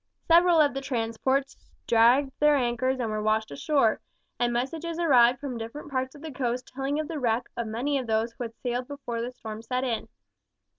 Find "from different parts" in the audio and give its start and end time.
5.39-6.15